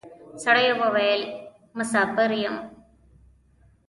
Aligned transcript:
سړي 0.43 0.67
وويل: 0.81 1.21
مساپر 1.77 2.31
یم. 2.43 2.55